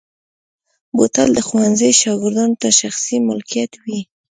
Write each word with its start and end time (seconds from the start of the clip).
بوتل 0.95 1.29
د 1.33 1.39
ښوونځي 1.47 1.89
شاګردانو 2.01 2.59
ته 2.61 2.69
شخصي 2.79 3.17
ملکیت 3.27 3.71
وي. 3.83 3.99